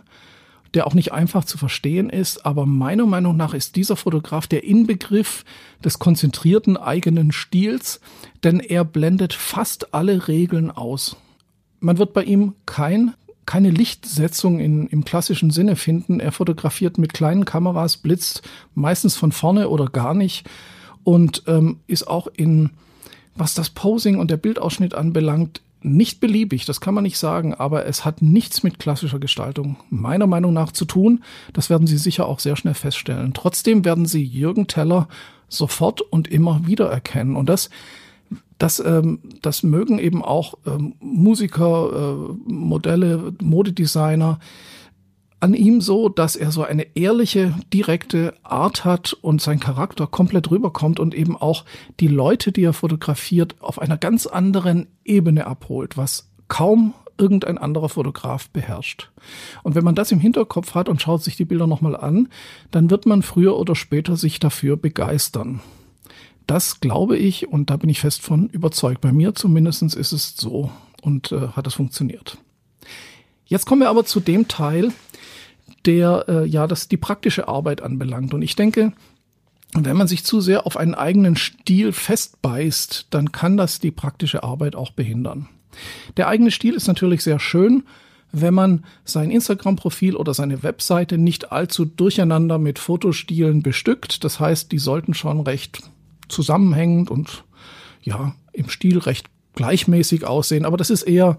der 0.73 0.87
auch 0.87 0.93
nicht 0.93 1.11
einfach 1.11 1.43
zu 1.43 1.57
verstehen 1.57 2.09
ist, 2.09 2.45
aber 2.45 2.65
meiner 2.65 3.05
Meinung 3.05 3.35
nach 3.35 3.53
ist 3.53 3.75
dieser 3.75 3.95
Fotograf 3.95 4.47
der 4.47 4.63
Inbegriff 4.63 5.43
des 5.83 5.99
konzentrierten 5.99 6.77
eigenen 6.77 7.31
Stils, 7.31 7.99
denn 8.43 8.59
er 8.59 8.85
blendet 8.85 9.33
fast 9.33 9.93
alle 9.93 10.27
Regeln 10.27 10.71
aus. 10.71 11.17
Man 11.79 11.97
wird 11.97 12.13
bei 12.13 12.23
ihm 12.23 12.55
kein 12.65 13.13
keine 13.47 13.71
Lichtsetzung 13.71 14.59
in, 14.59 14.87
im 14.87 15.03
klassischen 15.03 15.49
Sinne 15.49 15.75
finden. 15.75 16.19
Er 16.19 16.31
fotografiert 16.31 16.99
mit 16.99 17.11
kleinen 17.11 17.43
Kameras, 17.43 17.97
blitzt 17.97 18.43
meistens 18.75 19.17
von 19.17 19.31
vorne 19.31 19.67
oder 19.67 19.87
gar 19.87 20.13
nicht 20.13 20.47
und 21.03 21.43
ähm, 21.47 21.79
ist 21.87 22.07
auch 22.07 22.27
in, 22.27 22.69
was 23.35 23.53
das 23.53 23.69
Posing 23.69 24.19
und 24.19 24.31
der 24.31 24.37
Bildausschnitt 24.37 24.93
anbelangt, 24.93 25.61
nicht 25.83 26.19
beliebig, 26.19 26.65
das 26.65 26.79
kann 26.79 26.93
man 26.93 27.03
nicht 27.03 27.17
sagen, 27.17 27.55
aber 27.55 27.85
es 27.87 28.05
hat 28.05 28.21
nichts 28.21 28.61
mit 28.61 28.77
klassischer 28.77 29.19
Gestaltung 29.19 29.77
meiner 29.89 30.27
Meinung 30.27 30.53
nach 30.53 30.71
zu 30.71 30.85
tun. 30.85 31.23
Das 31.53 31.69
werden 31.69 31.87
Sie 31.87 31.97
sicher 31.97 32.27
auch 32.27 32.39
sehr 32.39 32.55
schnell 32.55 32.75
feststellen. 32.75 33.33
Trotzdem 33.33 33.83
werden 33.83 34.05
Sie 34.05 34.23
Jürgen 34.23 34.67
Teller 34.67 35.07
sofort 35.47 36.01
und 36.01 36.27
immer 36.27 36.67
wieder 36.67 36.89
erkennen. 36.89 37.35
Und 37.35 37.49
das, 37.49 37.71
das, 38.59 38.79
ähm, 38.79 39.19
das 39.41 39.63
mögen 39.63 39.97
eben 39.97 40.23
auch 40.23 40.53
ähm, 40.67 40.93
Musiker, 40.99 42.27
äh, 42.29 42.51
Modelle, 42.51 43.33
Modedesigner, 43.41 44.39
an 45.41 45.55
ihm 45.55 45.81
so, 45.81 46.07
dass 46.07 46.35
er 46.35 46.51
so 46.51 46.63
eine 46.63 46.95
ehrliche, 46.95 47.55
direkte 47.73 48.35
Art 48.43 48.85
hat 48.85 49.13
und 49.13 49.41
sein 49.41 49.59
Charakter 49.59 50.05
komplett 50.05 50.51
rüberkommt 50.51 50.99
und 50.99 51.15
eben 51.15 51.35
auch 51.35 51.65
die 51.99 52.07
Leute, 52.07 52.51
die 52.51 52.63
er 52.63 52.73
fotografiert, 52.73 53.55
auf 53.59 53.81
einer 53.81 53.97
ganz 53.97 54.27
anderen 54.27 54.87
Ebene 55.03 55.47
abholt, 55.47 55.97
was 55.97 56.29
kaum 56.47 56.93
irgendein 57.17 57.57
anderer 57.57 57.89
Fotograf 57.89 58.49
beherrscht. 58.49 59.09
Und 59.63 59.73
wenn 59.73 59.83
man 59.83 59.95
das 59.95 60.11
im 60.11 60.19
Hinterkopf 60.19 60.75
hat 60.75 60.87
und 60.89 61.01
schaut 61.01 61.23
sich 61.23 61.35
die 61.37 61.45
Bilder 61.45 61.67
nochmal 61.67 61.95
an, 61.95 62.29
dann 62.69 62.91
wird 62.91 63.07
man 63.07 63.23
früher 63.23 63.57
oder 63.57 63.75
später 63.75 64.17
sich 64.17 64.39
dafür 64.39 64.77
begeistern. 64.77 65.59
Das 66.45 66.81
glaube 66.81 67.17
ich 67.17 67.47
und 67.47 67.69
da 67.71 67.77
bin 67.77 67.89
ich 67.89 67.99
fest 67.99 68.21
von 68.21 68.47
überzeugt. 68.49 69.01
Bei 69.01 69.11
mir 69.11 69.33
zumindest 69.33 69.81
ist 69.95 70.11
es 70.11 70.35
so 70.35 70.69
und 71.01 71.31
äh, 71.31 71.49
hat 71.49 71.65
es 71.65 71.73
funktioniert. 71.73 72.37
Jetzt 73.45 73.65
kommen 73.65 73.81
wir 73.81 73.89
aber 73.89 74.05
zu 74.05 74.19
dem 74.19 74.47
Teil, 74.47 74.93
der 75.85 76.25
äh, 76.27 76.45
ja 76.45 76.67
das 76.67 76.87
die 76.87 76.97
praktische 76.97 77.47
Arbeit 77.47 77.81
anbelangt. 77.81 78.33
Und 78.33 78.41
ich 78.41 78.55
denke, 78.55 78.93
wenn 79.73 79.97
man 79.97 80.07
sich 80.07 80.23
zu 80.23 80.41
sehr 80.41 80.65
auf 80.65 80.77
einen 80.77 80.95
eigenen 80.95 81.35
Stil 81.35 81.93
festbeißt, 81.93 83.07
dann 83.09 83.31
kann 83.31 83.57
das 83.57 83.79
die 83.79 83.91
praktische 83.91 84.43
Arbeit 84.43 84.75
auch 84.75 84.91
behindern. 84.91 85.47
Der 86.17 86.27
eigene 86.27 86.51
Stil 86.51 86.73
ist 86.73 86.87
natürlich 86.87 87.23
sehr 87.23 87.39
schön, 87.39 87.83
wenn 88.33 88.53
man 88.53 88.85
sein 89.03 89.31
Instagram-Profil 89.31 90.15
oder 90.15 90.33
seine 90.33 90.63
Webseite 90.63 91.17
nicht 91.17 91.51
allzu 91.51 91.85
durcheinander 91.85 92.57
mit 92.57 92.79
Fotostilen 92.79 93.61
bestückt. 93.61 94.23
Das 94.23 94.39
heißt, 94.39 94.71
die 94.71 94.79
sollten 94.79 95.13
schon 95.13 95.41
recht 95.41 95.83
zusammenhängend 96.27 97.11
und 97.11 97.43
ja, 98.03 98.33
im 98.53 98.69
Stil 98.69 98.99
recht 98.99 99.27
gleichmäßig 99.55 100.25
aussehen. 100.25 100.65
Aber 100.65 100.77
das 100.77 100.89
ist 100.89 101.03
eher 101.03 101.37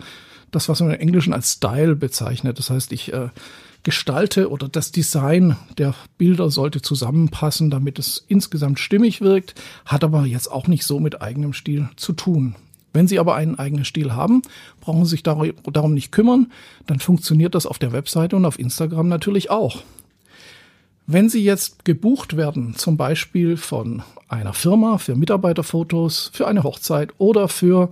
das, 0.50 0.68
was 0.68 0.80
man 0.80 0.90
im 0.90 1.00
Englischen 1.00 1.32
als 1.32 1.52
Style 1.52 1.96
bezeichnet. 1.96 2.58
Das 2.58 2.70
heißt, 2.70 2.92
ich 2.92 3.12
äh, 3.12 3.28
gestalte 3.82 4.50
oder 4.50 4.68
das 4.68 4.92
Design 4.92 5.56
der 5.78 5.94
Bilder 6.18 6.50
sollte 6.50 6.82
zusammenpassen, 6.82 7.70
damit 7.70 7.98
es 7.98 8.24
insgesamt 8.28 8.78
stimmig 8.78 9.20
wirkt, 9.20 9.54
hat 9.84 10.04
aber 10.04 10.24
jetzt 10.24 10.50
auch 10.50 10.68
nicht 10.68 10.84
so 10.84 11.00
mit 11.00 11.20
eigenem 11.20 11.52
Stil 11.52 11.88
zu 11.96 12.12
tun. 12.12 12.54
Wenn 12.92 13.08
Sie 13.08 13.18
aber 13.18 13.34
einen 13.34 13.58
eigenen 13.58 13.84
Stil 13.84 14.12
haben, 14.12 14.42
brauchen 14.80 15.04
Sie 15.04 15.12
sich 15.12 15.22
darum 15.22 15.94
nicht 15.94 16.12
kümmern, 16.12 16.52
dann 16.86 17.00
funktioniert 17.00 17.54
das 17.54 17.66
auf 17.66 17.78
der 17.78 17.92
Webseite 17.92 18.36
und 18.36 18.44
auf 18.44 18.58
Instagram 18.58 19.08
natürlich 19.08 19.50
auch. 19.50 19.82
Wenn 21.06 21.28
Sie 21.28 21.42
jetzt 21.42 21.84
gebucht 21.84 22.36
werden, 22.36 22.74
zum 22.76 22.96
Beispiel 22.96 23.56
von 23.56 24.02
einer 24.28 24.52
Firma 24.52 24.98
für 24.98 25.16
Mitarbeiterfotos, 25.16 26.30
für 26.32 26.46
eine 26.46 26.62
Hochzeit 26.62 27.12
oder 27.18 27.48
für 27.48 27.90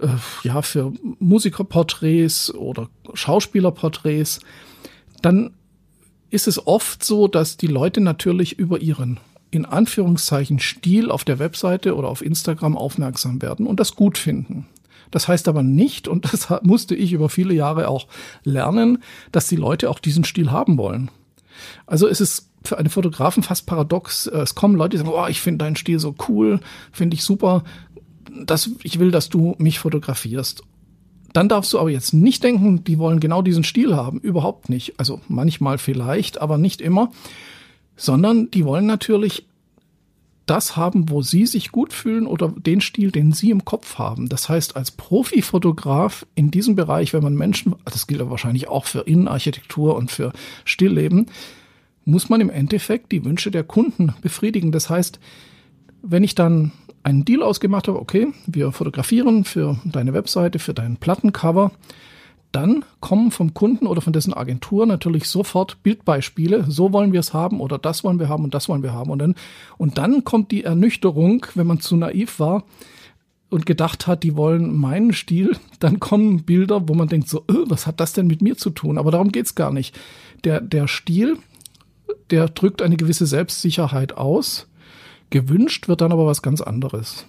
äh, 0.00 0.08
ja 0.42 0.62
für 0.62 0.92
Musikerporträts 1.20 2.52
oder 2.54 2.88
Schauspielerporträts, 3.14 4.40
dann 5.22 5.54
ist 6.30 6.48
es 6.48 6.66
oft 6.66 7.04
so, 7.04 7.28
dass 7.28 7.56
die 7.56 7.66
Leute 7.66 8.00
natürlich 8.00 8.58
über 8.58 8.80
ihren 8.80 9.20
in 9.50 9.66
Anführungszeichen 9.66 10.58
Stil 10.58 11.10
auf 11.10 11.24
der 11.24 11.38
Webseite 11.38 11.94
oder 11.94 12.08
auf 12.08 12.24
Instagram 12.24 12.76
aufmerksam 12.76 13.42
werden 13.42 13.66
und 13.66 13.80
das 13.80 13.94
gut 13.94 14.16
finden. 14.16 14.66
Das 15.10 15.28
heißt 15.28 15.46
aber 15.46 15.62
nicht, 15.62 16.08
und 16.08 16.32
das 16.32 16.48
musste 16.62 16.94
ich 16.94 17.12
über 17.12 17.28
viele 17.28 17.54
Jahre 17.54 17.88
auch 17.88 18.08
lernen, 18.44 19.02
dass 19.30 19.46
die 19.46 19.56
Leute 19.56 19.90
auch 19.90 19.98
diesen 19.98 20.24
Stil 20.24 20.50
haben 20.50 20.78
wollen. 20.78 21.10
Also 21.86 22.08
es 22.08 22.20
ist 22.20 22.48
für 22.64 22.78
einen 22.78 22.88
Fotografen 22.88 23.42
fast 23.42 23.66
paradox. 23.66 24.26
Es 24.26 24.54
kommen 24.54 24.74
Leute, 24.74 24.96
die 24.96 24.98
sagen, 24.98 25.10
oh, 25.14 25.26
ich 25.28 25.40
finde 25.40 25.64
deinen 25.64 25.76
Stil 25.76 25.98
so 25.98 26.14
cool, 26.28 26.60
finde 26.90 27.14
ich 27.14 27.22
super. 27.22 27.62
Das, 28.44 28.70
ich 28.82 28.98
will, 28.98 29.10
dass 29.10 29.28
du 29.28 29.54
mich 29.58 29.78
fotografierst. 29.78 30.62
Dann 31.32 31.48
darfst 31.48 31.72
du 31.72 31.78
aber 31.78 31.90
jetzt 31.90 32.12
nicht 32.12 32.44
denken, 32.44 32.84
die 32.84 32.98
wollen 32.98 33.20
genau 33.20 33.42
diesen 33.42 33.64
Stil 33.64 33.96
haben. 33.96 34.20
Überhaupt 34.20 34.68
nicht. 34.68 34.98
Also 34.98 35.20
manchmal 35.28 35.78
vielleicht, 35.78 36.40
aber 36.40 36.58
nicht 36.58 36.80
immer. 36.80 37.10
Sondern 37.96 38.50
die 38.50 38.64
wollen 38.64 38.86
natürlich 38.86 39.46
das 40.46 40.76
haben, 40.76 41.08
wo 41.08 41.22
sie 41.22 41.46
sich 41.46 41.70
gut 41.70 41.92
fühlen 41.92 42.26
oder 42.26 42.48
den 42.48 42.80
Stil, 42.80 43.10
den 43.10 43.32
sie 43.32 43.50
im 43.50 43.64
Kopf 43.64 43.98
haben. 43.98 44.28
Das 44.28 44.48
heißt, 44.48 44.76
als 44.76 44.90
Profifotograf 44.90 46.26
in 46.34 46.50
diesem 46.50 46.74
Bereich, 46.74 47.12
wenn 47.12 47.22
man 47.22 47.34
Menschen, 47.34 47.76
das 47.84 48.06
gilt 48.06 48.20
ja 48.20 48.28
wahrscheinlich 48.28 48.68
auch 48.68 48.86
für 48.86 49.00
Innenarchitektur 49.00 49.94
und 49.96 50.10
für 50.10 50.32
Stillleben, 50.64 51.26
muss 52.04 52.28
man 52.28 52.40
im 52.40 52.50
Endeffekt 52.50 53.12
die 53.12 53.24
Wünsche 53.24 53.50
der 53.50 53.62
Kunden 53.62 54.14
befriedigen. 54.20 54.72
Das 54.72 54.90
heißt, 54.90 55.20
wenn 56.02 56.24
ich 56.24 56.34
dann 56.34 56.72
einen 57.02 57.24
Deal 57.24 57.42
ausgemacht 57.42 57.88
habe, 57.88 58.00
okay, 58.00 58.32
wir 58.46 58.72
fotografieren 58.72 59.44
für 59.44 59.76
deine 59.84 60.12
Webseite, 60.14 60.58
für 60.58 60.74
dein 60.74 60.96
Plattencover, 60.96 61.72
dann 62.52 62.84
kommen 63.00 63.30
vom 63.30 63.54
Kunden 63.54 63.86
oder 63.86 64.02
von 64.02 64.12
dessen 64.12 64.34
Agentur 64.34 64.84
natürlich 64.84 65.28
sofort 65.28 65.82
Bildbeispiele. 65.82 66.66
So 66.68 66.92
wollen 66.92 67.12
wir 67.12 67.20
es 67.20 67.32
haben 67.32 67.60
oder 67.60 67.78
das 67.78 68.04
wollen 68.04 68.20
wir 68.20 68.28
haben 68.28 68.44
und 68.44 68.52
das 68.52 68.68
wollen 68.68 68.82
wir 68.82 68.92
haben. 68.92 69.10
Und 69.10 69.20
dann, 69.20 69.34
und 69.78 69.96
dann 69.96 70.22
kommt 70.22 70.50
die 70.50 70.64
Ernüchterung, 70.64 71.46
wenn 71.54 71.66
man 71.66 71.80
zu 71.80 71.96
naiv 71.96 72.38
war 72.38 72.64
und 73.48 73.64
gedacht 73.64 74.06
hat, 74.06 74.22
die 74.22 74.36
wollen 74.36 74.76
meinen 74.76 75.14
Stil. 75.14 75.56
Dann 75.80 75.98
kommen 75.98 76.44
Bilder, 76.44 76.88
wo 76.88 76.94
man 76.94 77.08
denkt 77.08 77.28
so, 77.28 77.44
öh, 77.50 77.64
was 77.66 77.86
hat 77.86 78.00
das 78.00 78.12
denn 78.12 78.26
mit 78.26 78.42
mir 78.42 78.56
zu 78.56 78.68
tun? 78.68 78.98
Aber 78.98 79.10
darum 79.10 79.32
geht's 79.32 79.54
gar 79.54 79.72
nicht. 79.72 79.98
Der, 80.44 80.60
der 80.60 80.88
Stil, 80.88 81.38
der 82.30 82.48
drückt 82.48 82.82
eine 82.82 82.96
gewisse 82.96 83.26
Selbstsicherheit 83.26 84.16
aus 84.18 84.68
Gewünscht 85.32 85.88
wird 85.88 86.02
dann 86.02 86.12
aber 86.12 86.26
was 86.26 86.42
ganz 86.42 86.60
anderes. 86.60 87.26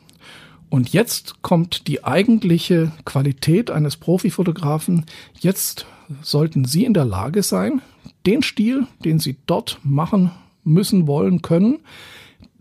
Und 0.70 0.92
jetzt 0.92 1.42
kommt 1.42 1.88
die 1.88 2.04
eigentliche 2.04 2.92
Qualität 3.06 3.72
eines 3.72 3.96
Profifotografen. 3.96 5.06
Jetzt 5.40 5.86
sollten 6.22 6.66
Sie 6.66 6.84
in 6.84 6.94
der 6.94 7.06
Lage 7.06 7.44
sein, 7.44 7.82
den 8.26 8.44
Stil, 8.44 8.88
den 9.06 9.20
Sie 9.20 9.38
dort 9.46 9.80
machen 9.84 10.32
müssen, 10.66 11.08
wollen, 11.08 11.42
können, 11.42 11.80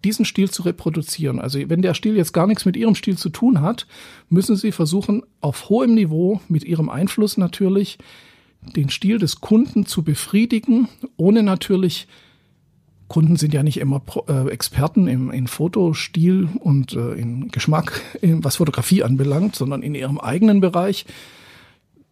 diesen 0.04 0.25
Stil 0.25 0.49
zu 0.49 0.62
reproduzieren. 0.62 1.40
Also 1.40 1.58
wenn 1.68 1.82
der 1.82 1.94
Stil 1.94 2.16
jetzt 2.16 2.32
gar 2.32 2.46
nichts 2.46 2.64
mit 2.64 2.76
Ihrem 2.76 2.94
Stil 2.94 3.18
zu 3.18 3.28
tun 3.28 3.62
hat, 3.62 3.88
müssen 4.28 4.54
Sie 4.54 4.70
versuchen, 4.70 5.22
auf 5.40 5.68
hohem 5.68 5.94
Niveau, 5.94 6.40
mit 6.49 6.62
Ihrem 6.62 6.88
Einfluss 6.88 7.37
natürlich, 7.37 7.99
den 8.76 8.90
Stil 8.90 9.18
des 9.18 9.40
Kunden 9.40 9.87
zu 9.87 10.04
befriedigen, 10.04 10.88
ohne 11.16 11.42
natürlich 11.42 12.06
Kunden 13.12 13.37
sind 13.37 13.52
ja 13.52 13.62
nicht 13.62 13.76
immer 13.76 14.00
äh, 14.26 14.49
Experten 14.49 15.07
im, 15.07 15.31
in 15.31 15.47
Fotostil 15.47 16.49
und 16.61 16.95
äh, 16.95 17.12
in 17.12 17.50
Geschmack, 17.50 18.00
in, 18.23 18.42
was 18.42 18.57
Fotografie 18.57 19.02
anbelangt, 19.02 19.54
sondern 19.54 19.83
in 19.83 19.95
ihrem 19.95 20.19
eigenen 20.19 20.62
Bereich 20.62 21.04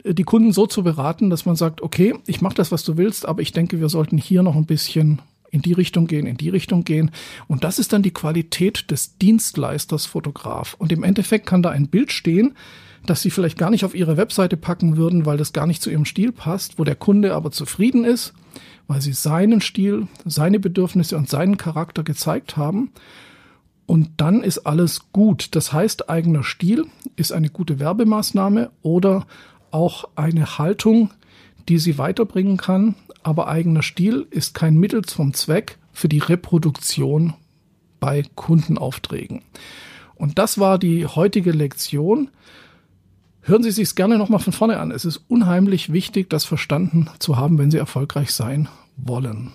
äh, 0.04 0.12
die 0.12 0.25
Kunden 0.25 0.52
so 0.52 0.66
zu 0.66 0.83
beraten, 0.83 1.30
dass 1.30 1.47
man 1.47 1.57
sagt, 1.57 1.80
okay, 1.80 2.14
ich 2.26 2.42
mache 2.42 2.54
das, 2.54 2.71
was 2.71 2.85
du 2.85 2.99
willst, 2.99 3.26
aber 3.26 3.40
ich 3.40 3.52
denke, 3.52 3.80
wir 3.80 3.88
sollten 3.88 4.19
hier 4.19 4.42
noch 4.42 4.57
ein 4.57 4.66
bisschen 4.66 5.23
in 5.50 5.62
die 5.62 5.73
Richtung 5.73 6.07
gehen, 6.07 6.26
in 6.26 6.37
die 6.37 6.50
Richtung 6.50 6.85
gehen. 6.85 7.12
Und 7.49 7.64
das 7.64 7.78
ist 7.78 7.95
dann 7.95 8.02
die 8.02 8.12
Qualität 8.12 8.90
des 8.90 9.16
Dienstleisters 9.16 10.04
Fotograf. 10.04 10.75
Und 10.78 10.92
im 10.92 11.02
Endeffekt 11.02 11.47
kann 11.47 11.62
da 11.62 11.71
ein 11.71 11.88
Bild 11.88 12.12
stehen, 12.12 12.54
das 13.07 13.23
sie 13.23 13.30
vielleicht 13.30 13.57
gar 13.57 13.71
nicht 13.71 13.87
auf 13.87 13.95
ihre 13.95 14.19
Webseite 14.19 14.59
packen 14.59 14.99
würden, 14.99 15.25
weil 15.25 15.38
das 15.38 15.54
gar 15.54 15.66
nicht 15.66 15.80
zu 15.80 15.88
ihrem 15.88 16.04
Stil 16.04 16.30
passt, 16.30 16.78
wo 16.78 16.85
der 16.85 16.95
Kunde 16.95 17.35
aber 17.35 17.50
zufrieden 17.52 18.04
ist, 18.04 18.35
weil 18.90 19.00
sie 19.00 19.12
seinen 19.12 19.61
Stil, 19.61 20.09
seine 20.25 20.59
Bedürfnisse 20.59 21.16
und 21.16 21.28
seinen 21.28 21.56
Charakter 21.56 22.02
gezeigt 22.02 22.56
haben. 22.56 22.90
Und 23.87 24.11
dann 24.16 24.42
ist 24.42 24.66
alles 24.66 25.12
gut. 25.12 25.54
Das 25.54 25.73
heißt, 25.73 26.11
eigener 26.11 26.42
Stil 26.42 26.87
ist 27.14 27.30
eine 27.30 27.50
gute 27.50 27.78
Werbemaßnahme 27.78 28.73
oder 28.82 29.28
auch 29.70 30.09
eine 30.16 30.59
Haltung, 30.59 31.11
die 31.68 31.78
sie 31.78 31.99
weiterbringen 31.99 32.56
kann. 32.56 32.97
Aber 33.23 33.47
eigener 33.47 33.82
Stil 33.82 34.26
ist 34.28 34.54
kein 34.54 34.76
Mittel 34.76 35.04
zum 35.04 35.35
Zweck 35.35 35.78
für 35.92 36.09
die 36.09 36.18
Reproduktion 36.18 37.35
bei 38.00 38.25
Kundenaufträgen. 38.35 39.42
Und 40.16 40.40
das 40.40 40.59
war 40.59 40.80
die 40.80 41.06
heutige 41.06 41.52
Lektion. 41.52 42.28
Hören 43.42 43.62
Sie 43.62 43.70
sich 43.70 43.94
gerne 43.94 44.18
nochmal 44.18 44.40
von 44.40 44.52
vorne 44.52 44.78
an. 44.78 44.90
Es 44.90 45.04
ist 45.04 45.23
unheimlich 45.28 45.92
wichtig, 45.92 46.28
das 46.28 46.44
verstanden 46.44 47.09
zu 47.18 47.37
haben, 47.37 47.59
wenn 47.59 47.70
Sie 47.70 47.78
erfolgreich 47.78 48.32
sein 48.32 48.68
wollen. 48.97 49.52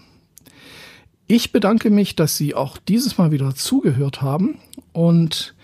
Ich 1.27 1.51
bedanke 1.51 1.89
mich, 1.89 2.15
dass 2.15 2.38
Sie 2.38 2.56
auch 2.56 2.77
dieses 2.77 3.18
Mal 3.18 3.32
wieder 3.32 3.56
zugehört 3.56 4.22
haben 4.22 4.60
und 4.94 5.56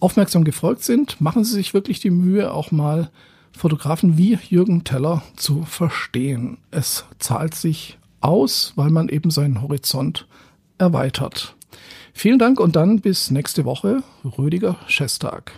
aufmerksam 0.00 0.44
gefolgt 0.44 0.82
sind. 0.82 1.20
Machen 1.20 1.44
Sie 1.44 1.54
sich 1.54 1.74
wirklich 1.74 2.00
die 2.00 2.10
Mühe, 2.10 2.52
auch 2.52 2.70
mal 2.70 3.10
Fotografen 3.52 4.16
wie 4.16 4.38
Jürgen 4.48 4.84
Teller 4.84 5.22
zu 5.36 5.62
verstehen. 5.62 6.58
Es 6.70 7.04
zahlt 7.18 7.54
sich 7.54 7.98
aus, 8.20 8.72
weil 8.76 8.90
man 8.90 9.08
eben 9.08 9.30
seinen 9.30 9.62
Horizont 9.62 10.26
erweitert. 10.78 11.54
Vielen 12.12 12.38
Dank 12.38 12.60
und 12.60 12.76
dann 12.76 13.00
bis 13.00 13.30
nächste 13.30 13.64
Woche. 13.64 14.02
Rüdiger 14.24 14.76
Schestag. 14.86 15.52